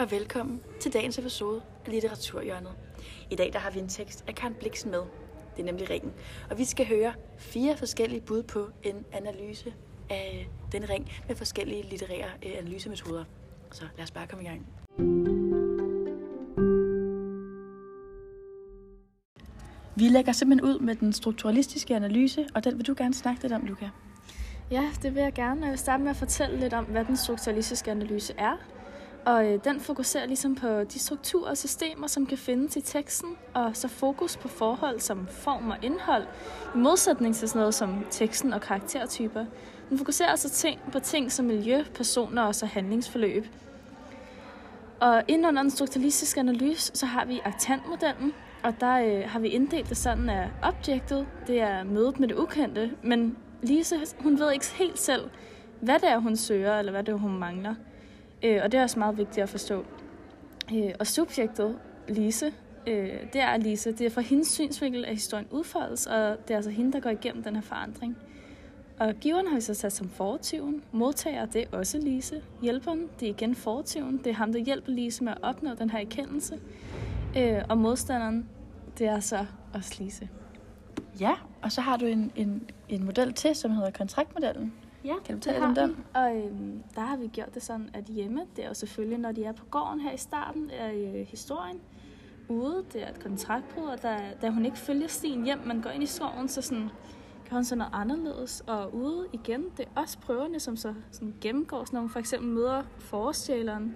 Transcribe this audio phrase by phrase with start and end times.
[0.00, 2.72] og velkommen til dagens episode af Litteraturhjørnet.
[3.30, 5.02] I dag der har vi en tekst af Karen Bliksen med.
[5.56, 6.12] Det er nemlig ringen.
[6.50, 9.74] Og vi skal høre fire forskellige bud på en analyse
[10.10, 13.24] af den ring med forskellige litterære øh, analysemetoder.
[13.72, 14.66] Så lad os bare komme i gang.
[19.96, 23.52] Vi lægger simpelthen ud med den strukturalistiske analyse, og den vil du gerne snakke lidt
[23.52, 23.90] om, Luca.
[24.70, 25.62] Ja, det vil jeg gerne.
[25.62, 28.56] Jeg vil starte med at fortælle lidt om, hvad den strukturalistiske analyse er.
[29.24, 33.28] Og øh, den fokuserer ligesom på de strukturer og systemer, som kan findes i teksten,
[33.54, 36.24] og så fokus på forhold som form og indhold,
[36.74, 39.44] i modsætning til sådan noget som teksten og karaktertyper.
[39.90, 43.46] Den fokuserer altså ting på ting som miljø, personer og så handlingsforløb.
[45.00, 48.32] Og inden under den strukturalistiske analyse, så har vi aktantmodellen,
[48.62, 52.36] og der øh, har vi inddelt det sådan, at objektet, det er mødet med det
[52.36, 55.30] ukendte, men Lise, hun ved ikke helt selv,
[55.80, 57.74] hvad det er, hun søger, eller hvad det er, hun mangler.
[58.42, 59.84] Øh, og det er også meget vigtigt at forstå.
[60.74, 62.52] Øh, og subjektet, Lise,
[62.86, 63.92] øh, det er Lise.
[63.92, 67.10] Det er fra hendes synsvinkel, at historien udfoldes, og det er altså hende, der går
[67.10, 68.16] igennem den her forandring.
[68.98, 70.82] Og giveren har vi så sat som fortyven.
[70.92, 72.42] Modtager, det er også Lise.
[72.62, 74.18] Hjælperen, det er igen fortyven.
[74.18, 76.60] Det er ham, der hjælper Lise med at opnå den her erkendelse.
[77.36, 78.48] Øh, og modstanderen,
[78.98, 80.28] det er så også Lise.
[81.20, 84.72] Ja, og så har du en, en, en model til, som hedder kontraktmodellen.
[85.04, 86.04] Ja, Kan du tale om den?
[86.14, 89.32] Og øhm, der har vi gjort det sådan, at hjemme, det er jo selvfølgelig, når
[89.32, 91.80] de er på gården her i starten af øh, historien.
[92.48, 95.90] Ude, det er et kontraktbrud, og da, da hun ikke følger stien hjem, men går
[95.90, 96.90] ind i skoven, så sådan,
[97.50, 98.64] gør hun så noget anderledes.
[98.66, 102.18] Og ude igen, det er også prøverne, som så sådan gennemgår, så når hun for
[102.18, 103.94] eksempel møder forestjæleren.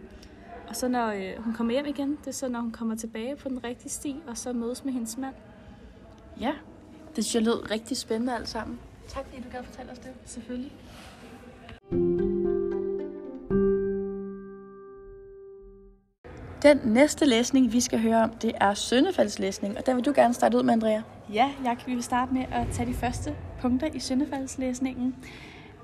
[0.69, 3.37] Og så når øh, hun kommer hjem igen, det er så, når hun kommer tilbage
[3.37, 5.35] på den rigtige sti, og så mødes med hendes mand.
[6.41, 6.53] Ja,
[7.17, 8.79] det synes jeg lød rigtig spændende alt sammen.
[9.09, 10.13] Tak fordi du gad fortælle os det.
[10.25, 10.73] Selvfølgelig.
[16.63, 20.35] Den næste læsning, vi skal høre om, det er Søndefaldslæsning, og den vil du gerne
[20.35, 21.03] starte ud med, Andrea.
[21.33, 25.17] Ja, jeg vi vil starte med at tage de første punkter i Søndefaldslæsningen.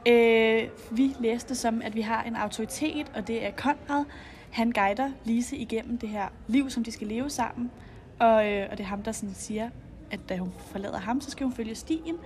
[0.08, 4.04] Øh, vi læste som, at vi har en autoritet, og det er Konrad.
[4.50, 7.70] Han guider Lise igennem det her liv, som de skal leve sammen.
[8.18, 9.70] Og, øh, og det er ham, der sådan siger,
[10.10, 12.16] at da hun forlader ham, så skal hun følge stien.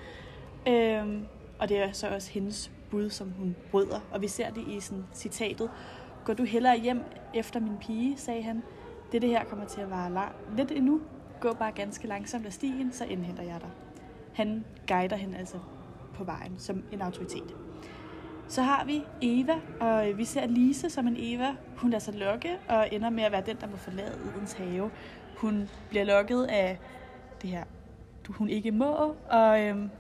[0.69, 1.19] Øh,
[1.59, 4.01] og det er så også hendes bud, som hun bryder.
[4.13, 5.71] Og vi ser det i sådan, citatet.
[6.25, 7.03] Går du hellere hjem
[7.35, 8.63] efter min pige, sagde han.
[9.13, 11.01] Det, det her kommer til at vare lang- lidt endnu.
[11.41, 13.71] Gå bare ganske langsomt af stien, så indhenter jeg dig.
[14.35, 15.57] Han guider hende altså
[16.15, 17.57] på vejen som en autoritet.
[18.49, 21.55] Så har vi Eva, og vi ser Lise som en Eva.
[21.77, 24.91] Hun lader sig lokke og ender med at være den, der må forlade Edens have.
[25.37, 26.79] Hun bliver lokket af
[27.43, 27.65] det her,
[28.27, 29.91] du- hun ikke må, og, øhm,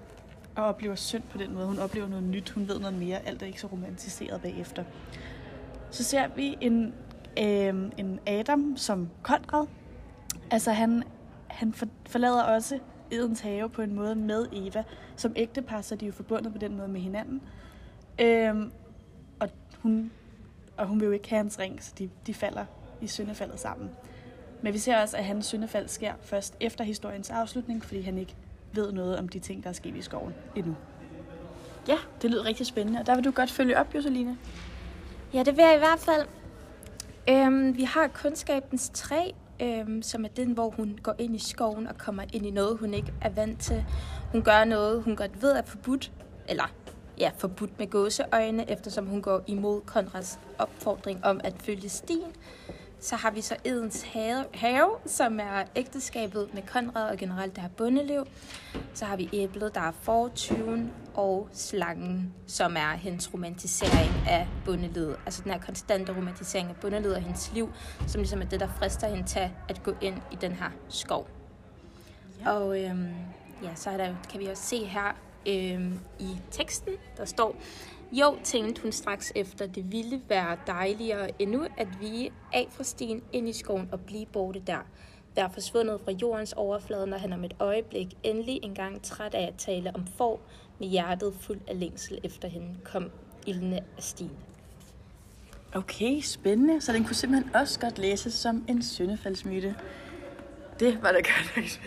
[0.56, 1.66] og oplever synd på den måde.
[1.66, 3.26] Hun oplever noget nyt, hun ved noget mere.
[3.26, 4.84] Alt er ikke så romantiseret bagefter.
[5.90, 6.94] Så ser vi en,
[7.38, 9.66] øh, en Adam som Konrad.
[10.50, 11.02] Altså han,
[11.46, 12.78] han for, forlader også
[13.10, 14.84] Edens have på en måde med Eva.
[15.16, 17.42] Som ægtepar, så er de jo forbundet på den måde med hinanden.
[18.20, 18.54] Øh,
[19.40, 19.48] og,
[19.82, 20.10] hun,
[20.76, 22.64] og hun vil jo ikke have hans ring, så de, de falder
[23.00, 23.90] i syndefaldet sammen.
[24.62, 28.34] Men vi ser også, at hans syndefald sker først efter historiens afslutning, fordi han ikke
[28.76, 30.76] ved noget om de ting, der er sket i skoven endnu.
[31.88, 34.38] Ja, det lyder rigtig spændende, og der vil du godt følge op, Joseline.
[35.34, 36.26] Ja, det vil jeg i hvert fald.
[37.28, 39.30] Øhm, vi har kundskabens træ,
[39.62, 42.78] øhm, som er den, hvor hun går ind i skoven og kommer ind i noget,
[42.78, 43.84] hun ikke er vant til.
[44.32, 46.12] Hun gør noget, hun godt ved er forbudt,
[46.48, 46.72] eller
[47.18, 52.32] ja, forbudt med gåseøjne, eftersom hun går imod Konrads opfordring om at følge stien.
[53.04, 57.62] Så har vi så Edens have, have, som er ægteskabet med Konrad og generelt det
[57.62, 58.26] her bundeliv.
[58.94, 65.16] Så har vi æblet, der er fortyven, og slangen, som er hendes romantisering af bundelivet.
[65.26, 67.72] Altså den her konstante romantisering af bundelivet og hendes liv,
[68.06, 71.28] som ligesom er det, der frister hende til at gå ind i den her skov.
[72.40, 72.50] Ja.
[72.50, 73.08] Og øhm,
[73.62, 75.16] ja, så er der, kan vi også se her
[75.48, 77.56] øhm, i teksten, der står,
[78.20, 83.22] jo, tænkte hun straks efter, det ville være dejligere endnu at vige af fra stien
[83.32, 84.86] ind i skoven og blive borte der.
[85.36, 89.46] Der er forsvundet fra jordens overflade, når han om et øjeblik endelig engang træt af
[89.46, 90.40] at tale om får,
[90.78, 93.10] med hjertet fuld af længsel efter hende, kom
[93.46, 94.36] ildene af stien.
[95.74, 96.80] Okay, spændende.
[96.80, 99.74] Så den kunne simpelthen også godt læses som en syndefaldsmyte.
[100.80, 101.80] Det var da godt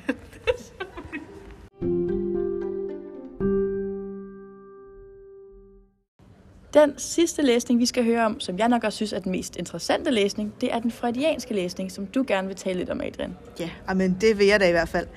[6.88, 9.56] Den sidste læsning, vi skal høre om, som jeg nok også synes er den mest
[9.56, 13.38] interessante læsning, det er den freudianske læsning, som du gerne vil tale lidt om, Adrian.
[13.60, 15.08] Ja, men det vil jeg da i hvert fald.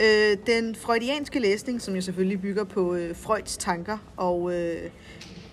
[0.00, 4.90] Øh, den freudianske læsning, som jo selvfølgelig bygger på øh, Freuds tanker og øh,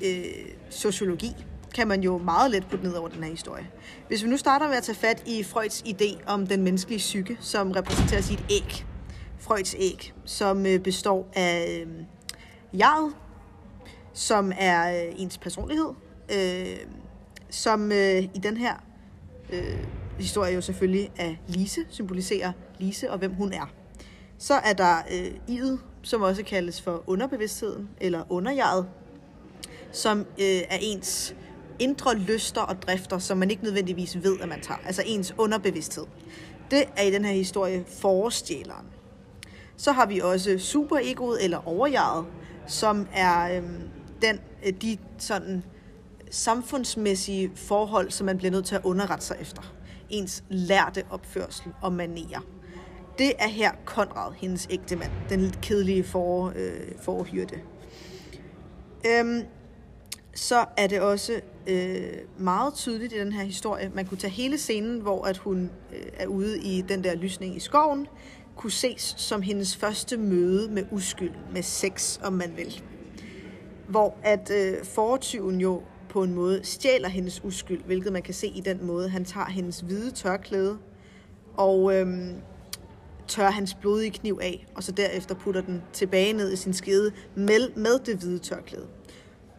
[0.06, 0.24] øh,
[0.70, 1.32] sociologi,
[1.76, 3.68] kan man jo meget let putte ned over den her historie.
[4.08, 7.38] Hvis vi nu starter med at tage fat i Freuds idé om den menneskelige psyke,
[7.40, 8.86] som repræsenterer sit et æg.
[9.40, 11.88] Freuds æg, som øh, består af øh,
[12.74, 13.12] jeg,
[14.14, 15.90] som er øh, ens personlighed,
[16.32, 16.78] øh,
[17.50, 18.74] som øh, i den her
[19.54, 19.80] øh,
[20.20, 23.72] historie jo selvfølgelig er Lise, symboliserer Lise og hvem hun er.
[24.38, 28.86] Så er der øh, idet, som også kaldes for underbevidstheden, eller underjeget,
[29.92, 31.36] som øh, er ens
[31.80, 34.80] indre lyster og drifter, som man ikke nødvendigvis ved, at man tager.
[34.86, 36.06] Altså ens underbevidsthed.
[36.72, 38.86] Det er i den her historie forestjæleren.
[39.78, 42.26] Så har vi også superegoet eller overjeget,
[42.68, 43.64] som er øh,
[44.24, 45.64] den, øh, de sådan
[46.32, 49.74] samfundsmæssige forhold, som man bliver nødt til at underrette sig efter.
[50.10, 52.46] Ens lærte opførsel og manerer.
[53.18, 57.56] Det er her Konrad, hendes ægte mand, den lidt kedelige for, øh, forhyrte.
[59.08, 59.42] Øhm,
[60.36, 62.04] så er det også øh,
[62.38, 63.92] meget tydeligt i den her historie.
[63.94, 67.56] Man kunne tage hele scenen, hvor at hun øh, er ude i den der lysning
[67.56, 68.08] i skoven,
[68.56, 72.84] kunne ses som hendes første møde med uskyld, med sex, om man vil.
[73.88, 78.48] Hvor at øh, fortyven jo på en måde stjæler hendes uskyld, hvilket man kan se
[78.48, 80.78] i den måde, han tager hendes hvide tørklæde
[81.58, 82.08] og øh,
[83.28, 87.12] tør hans blodige kniv af, og så derefter putter den tilbage ned i sin skede
[87.36, 88.88] med, med det hvide tørklæde.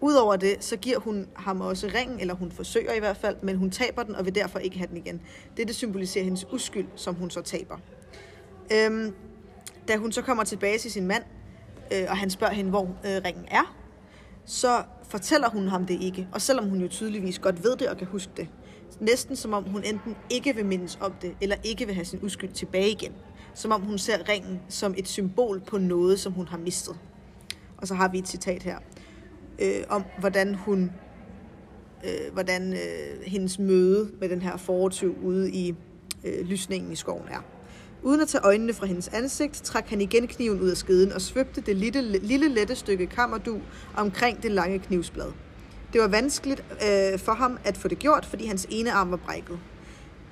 [0.00, 3.56] Udover det, så giver hun ham også ringen, eller hun forsøger i hvert fald, men
[3.56, 5.20] hun taber den og vil derfor ikke have den igen.
[5.56, 7.76] Det, det symboliserer hendes uskyld, som hun så taber.
[8.72, 9.14] Øhm,
[9.88, 11.22] da hun så kommer tilbage til sin mand,
[11.92, 13.76] øh, og han spørger hende, hvor øh, ringen er,
[14.46, 16.28] så fortæller hun ham det ikke.
[16.32, 18.48] Og selvom hun jo tydeligvis godt ved det og kan huske det.
[19.00, 22.18] Næsten som om hun enten ikke vil mindes om det, eller ikke vil have sin
[22.22, 23.12] uskyld tilbage igen.
[23.54, 26.96] Som om hun ser ringen som et symbol på noget, som hun har mistet.
[27.76, 28.78] Og så har vi et citat her
[29.58, 30.92] øh, om, hvordan hun,
[32.04, 35.74] øh, hvordan øh, hendes møde med den her fortyv ude i
[36.24, 37.44] øh, lysningen i skoven er.
[38.04, 41.20] Uden at tage øjnene fra hendes ansigt, trak han igen kniven ud af skeden og
[41.20, 43.60] svøbte det lille, lille lette stykke kammerdu
[43.96, 45.32] omkring det lange knivsblad.
[45.92, 49.16] Det var vanskeligt øh, for ham at få det gjort, fordi hans ene arm var
[49.16, 49.58] brækket.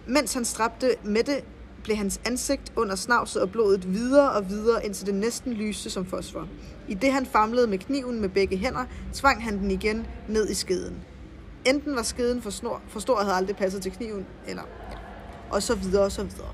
[0.07, 1.45] Mens han strabte med det,
[1.85, 6.07] blev hans ansigt under snavset og blodet videre og videre, indtil det næsten lyste som
[6.07, 6.49] fosfor.
[6.89, 10.55] I det han famlede med kniven med begge hænder, tvang han den igen ned i
[10.55, 10.97] skeden.
[11.67, 14.97] Enten var skeden for, snor, for stor og havde aldrig passet til kniven, eller ja,
[15.51, 16.51] og så videre og så videre.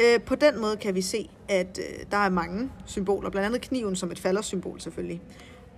[0.00, 3.60] Øh, på den måde kan vi se, at øh, der er mange symboler, blandt andet
[3.60, 5.22] kniven som et faldersymbol selvfølgelig.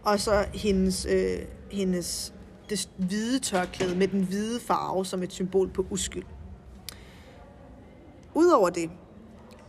[0.02, 1.38] Og så hendes, øh,
[1.70, 2.34] hendes
[2.70, 6.24] det hvide tørklæde med den hvide farve som et symbol på uskyld.
[8.34, 8.90] Udover det,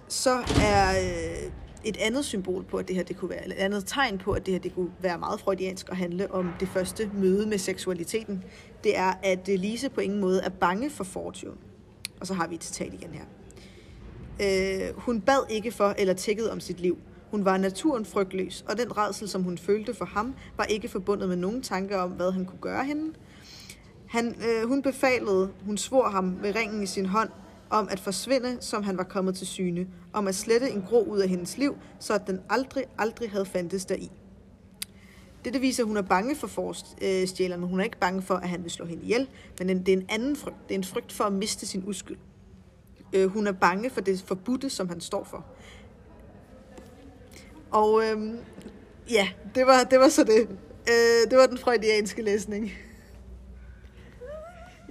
[0.07, 1.51] så er øh,
[1.83, 4.31] et andet symbol på, at det her det kunne være, eller et andet tegn på,
[4.31, 7.57] at det her det kunne være meget freudiansk og handle om det første møde med
[7.57, 8.43] seksualiteten,
[8.83, 11.57] det er, at øh, Lise på ingen måde er bange for fortune.
[12.19, 13.23] Og så har vi et citat igen her.
[14.41, 16.97] Øh, hun bad ikke for eller tækkede om sit liv.
[17.31, 21.29] Hun var naturen frygtløs, og den redsel, som hun følte for ham, var ikke forbundet
[21.29, 23.13] med nogen tanker om, hvad han kunne gøre hende.
[24.07, 27.29] Han, øh, hun befalede, hun svor ham med ringen i sin hånd,
[27.69, 31.19] om at forsvinde, som han var kommet til syne, om at slette en gro ud
[31.19, 34.11] af hendes liv, så at den aldrig, aldrig havde fandtes deri.
[35.45, 37.65] Det viser, at hun er bange for forstjælerne.
[37.65, 39.27] Hun er ikke bange for, at han vil slå hende ihjel,
[39.59, 40.55] men det er en anden frygt.
[40.69, 42.17] Det er en frygt for at miste sin uskyld.
[43.13, 45.45] Øh, hun er bange for det forbudte, som han står for.
[47.71, 48.33] Og øh,
[49.11, 50.47] ja, det var, det var så det.
[50.89, 52.71] Øh, det var den freudianske læsning.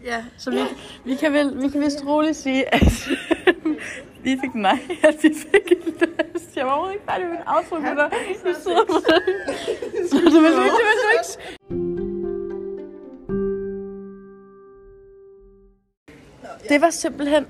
[0.04, 0.58] Ja, så vi,
[1.04, 2.82] vi, kan vel, vi kan vist roligt sige, at
[4.24, 6.56] vi fik nej, at vi fik en løst.
[6.56, 8.10] Jeg var overhovedet ikke færdig med en outro med dig.
[8.44, 9.22] Du sidder på det.
[10.10, 11.56] Så det ikke, det ikke.
[16.68, 17.46] Det var simpelthen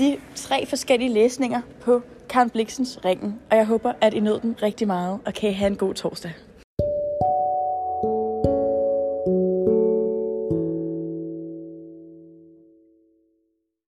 [0.00, 4.56] de tre forskellige læsninger på Karen Bliksens Ringen, og jeg håber, at I nød den
[4.62, 6.32] rigtig meget, og kan I have en god torsdag.